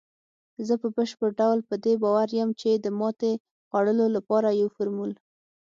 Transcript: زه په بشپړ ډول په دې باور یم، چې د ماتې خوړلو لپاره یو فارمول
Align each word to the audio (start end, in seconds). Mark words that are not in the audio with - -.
زه 0.67 0.73
په 0.81 0.87
بشپړ 0.95 1.29
ډول 1.39 1.59
په 1.69 1.75
دې 1.83 1.93
باور 2.03 2.29
یم، 2.39 2.49
چې 2.61 2.69
د 2.73 2.87
ماتې 2.99 3.31
خوړلو 3.69 4.05
لپاره 4.15 4.57
یو 4.61 4.67
فارمول 4.75 5.11